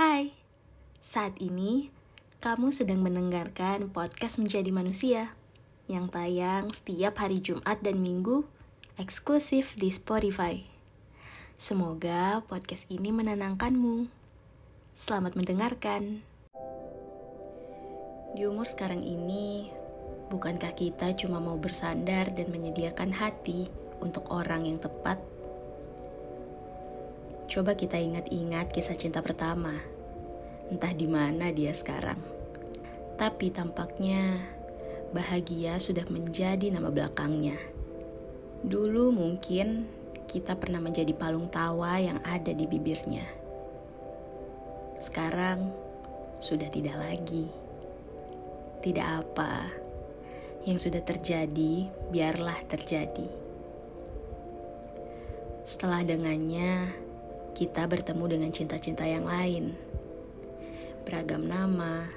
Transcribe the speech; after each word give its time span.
Hai, 0.00 0.32
saat 1.04 1.36
ini 1.44 1.92
kamu 2.40 2.72
sedang 2.72 3.04
mendengarkan 3.04 3.92
podcast 3.92 4.40
Menjadi 4.40 4.72
Manusia 4.72 5.36
yang 5.92 6.08
tayang 6.08 6.72
setiap 6.72 7.20
hari 7.20 7.36
Jumat 7.44 7.84
dan 7.84 8.00
Minggu 8.00 8.48
eksklusif 8.96 9.76
di 9.76 9.92
Spotify. 9.92 10.64
Semoga 11.60 12.40
podcast 12.48 12.88
ini 12.88 13.12
menenangkanmu. 13.12 14.08
Selamat 14.96 15.36
mendengarkan. 15.36 16.24
Di 18.32 18.48
umur 18.48 18.72
sekarang 18.72 19.04
ini, 19.04 19.68
bukankah 20.32 20.72
kita 20.80 21.12
cuma 21.12 21.44
mau 21.44 21.60
bersandar 21.60 22.32
dan 22.32 22.48
menyediakan 22.48 23.12
hati 23.12 23.68
untuk 24.00 24.32
orang 24.32 24.64
yang 24.64 24.80
tepat 24.80 25.20
Coba 27.50 27.74
kita 27.74 27.98
ingat-ingat 27.98 28.70
kisah 28.70 28.94
cinta 28.94 29.18
pertama. 29.26 29.74
Entah 30.70 30.94
di 30.94 31.10
mana 31.10 31.50
dia 31.50 31.74
sekarang. 31.74 32.22
Tapi 33.18 33.50
tampaknya 33.50 34.38
bahagia 35.10 35.74
sudah 35.82 36.06
menjadi 36.06 36.70
nama 36.70 36.94
belakangnya. 36.94 37.58
Dulu 38.62 39.10
mungkin 39.10 39.90
kita 40.30 40.54
pernah 40.54 40.78
menjadi 40.78 41.10
palung 41.10 41.50
tawa 41.50 41.98
yang 41.98 42.22
ada 42.22 42.54
di 42.54 42.70
bibirnya. 42.70 43.26
Sekarang 45.02 45.74
sudah 46.38 46.70
tidak 46.70 47.02
lagi. 47.02 47.50
Tidak 48.78 49.06
apa. 49.26 49.66
Yang 50.62 50.86
sudah 50.86 51.02
terjadi, 51.02 51.90
biarlah 52.14 52.62
terjadi. 52.70 53.26
Setelah 55.66 56.06
dengannya, 56.06 57.09
kita 57.60 57.84
bertemu 57.84 58.24
dengan 58.24 58.50
cinta-cinta 58.56 59.04
yang 59.04 59.28
lain. 59.28 59.76
Beragam 61.04 61.44
nama, 61.44 62.08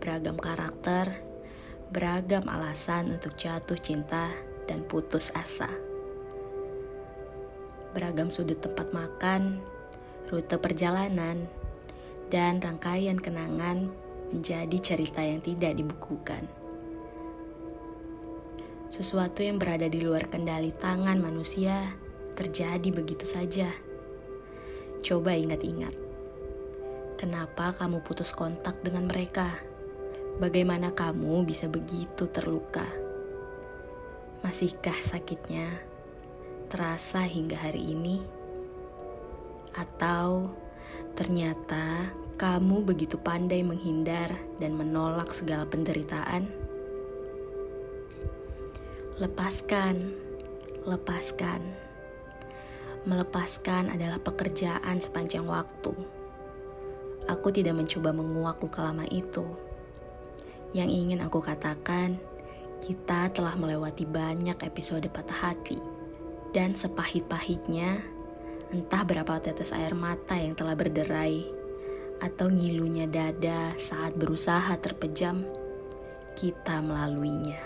beragam 0.00 0.40
karakter, 0.40 1.20
beragam 1.92 2.48
alasan 2.48 3.12
untuk 3.12 3.36
jatuh 3.36 3.76
cinta 3.76 4.32
dan 4.64 4.80
putus 4.88 5.28
asa. 5.36 5.68
Beragam 7.92 8.32
sudut 8.32 8.56
tempat 8.56 8.88
makan, 8.96 9.60
rute 10.32 10.56
perjalanan, 10.56 11.44
dan 12.32 12.64
rangkaian 12.64 13.20
kenangan 13.20 13.92
menjadi 14.32 14.80
cerita 14.80 15.20
yang 15.20 15.44
tidak 15.44 15.76
dibukukan. 15.76 16.48
Sesuatu 18.88 19.44
yang 19.44 19.60
berada 19.60 19.92
di 19.92 20.00
luar 20.00 20.24
kendali 20.32 20.72
tangan 20.72 21.20
manusia 21.20 21.84
terjadi 22.32 22.88
begitu 22.96 23.28
saja 23.28 23.68
Coba 25.06 25.38
ingat-ingat. 25.38 25.94
Kenapa 27.14 27.70
kamu 27.78 28.02
putus 28.02 28.34
kontak 28.34 28.82
dengan 28.82 29.06
mereka? 29.06 29.54
Bagaimana 30.42 30.90
kamu 30.90 31.46
bisa 31.46 31.70
begitu 31.70 32.26
terluka? 32.26 32.82
Masihkah 34.42 34.98
sakitnya 34.98 35.78
terasa 36.66 37.22
hingga 37.22 37.54
hari 37.54 37.94
ini? 37.94 38.18
Atau 39.78 40.50
ternyata 41.14 42.10
kamu 42.34 42.82
begitu 42.82 43.14
pandai 43.14 43.62
menghindar 43.62 44.34
dan 44.58 44.74
menolak 44.74 45.30
segala 45.30 45.70
penderitaan? 45.70 46.50
Lepaskan, 49.22 50.02
lepaskan. 50.82 51.85
Melepaskan 53.06 53.94
adalah 53.94 54.18
pekerjaan 54.18 54.98
sepanjang 54.98 55.46
waktu. 55.46 55.94
Aku 57.30 57.54
tidak 57.54 57.78
mencoba 57.78 58.10
menguak 58.10 58.58
luka 58.58 58.82
lama 58.82 59.06
itu. 59.06 59.46
Yang 60.74 60.90
ingin 60.90 61.20
aku 61.22 61.38
katakan, 61.38 62.18
kita 62.82 63.30
telah 63.30 63.54
melewati 63.54 64.02
banyak 64.06 64.58
episode 64.58 65.06
patah 65.14 65.50
hati. 65.54 65.78
Dan 66.50 66.74
sepahit-pahitnya, 66.74 68.02
entah 68.74 69.02
berapa 69.06 69.38
tetes 69.38 69.70
air 69.70 69.94
mata 69.94 70.34
yang 70.34 70.58
telah 70.58 70.74
berderai, 70.74 71.46
atau 72.18 72.50
ngilunya 72.50 73.06
dada 73.06 73.70
saat 73.78 74.18
berusaha 74.18 74.74
terpejam, 74.82 75.46
kita 76.34 76.82
melaluinya. 76.82 77.60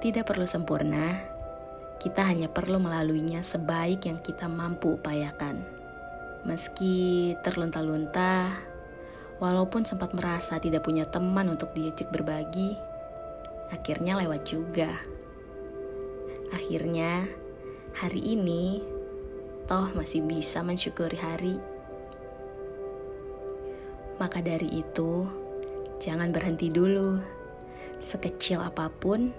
Tidak 0.00 0.22
perlu 0.22 0.46
sempurna, 0.46 1.29
kita 2.00 2.24
hanya 2.24 2.48
perlu 2.48 2.80
melaluinya 2.80 3.44
sebaik 3.44 4.08
yang 4.08 4.24
kita 4.24 4.48
mampu 4.48 4.96
upayakan. 4.96 5.60
Meski 6.48 7.36
terlunta-lunta, 7.44 8.56
walaupun 9.36 9.84
sempat 9.84 10.16
merasa 10.16 10.56
tidak 10.56 10.88
punya 10.88 11.04
teman 11.04 11.52
untuk 11.52 11.76
diajak 11.76 12.08
berbagi, 12.08 12.72
akhirnya 13.68 14.16
lewat 14.16 14.48
juga. 14.48 14.96
Akhirnya, 16.56 17.28
hari 17.92 18.32
ini 18.32 18.80
toh 19.68 19.92
masih 19.92 20.24
bisa 20.24 20.64
mensyukuri 20.64 21.20
hari. 21.20 21.56
Maka 24.16 24.40
dari 24.40 24.72
itu, 24.72 25.28
jangan 26.00 26.32
berhenti 26.32 26.72
dulu. 26.72 27.20
Sekecil 28.00 28.64
apa 28.64 28.88
pun, 28.88 29.36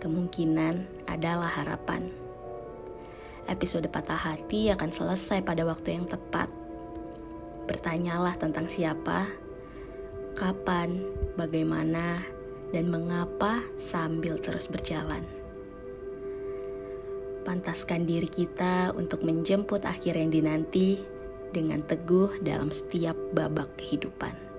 kemungkinan 0.00 1.04
adalah 1.06 1.52
harapan. 1.52 2.08
Episode 3.46 3.86
patah 3.92 4.16
hati 4.16 4.72
akan 4.72 4.90
selesai 4.90 5.44
pada 5.44 5.68
waktu 5.68 6.00
yang 6.00 6.08
tepat. 6.08 6.48
Bertanyalah 7.68 8.34
tentang 8.40 8.66
siapa, 8.66 9.28
kapan, 10.34 11.04
bagaimana, 11.36 12.24
dan 12.72 12.88
mengapa 12.88 13.60
sambil 13.76 14.40
terus 14.40 14.66
berjalan. 14.66 15.22
Pantaskan 17.44 18.06
diri 18.08 18.28
kita 18.28 18.94
untuk 18.96 19.22
menjemput 19.26 19.84
akhir 19.84 20.16
yang 20.16 20.30
dinanti 20.30 21.02
dengan 21.50 21.82
teguh 21.82 22.40
dalam 22.40 22.70
setiap 22.70 23.18
babak 23.34 23.74
kehidupan. 23.76 24.49